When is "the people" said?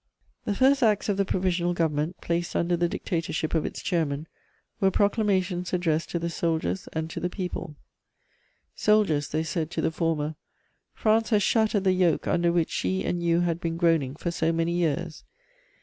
7.19-7.75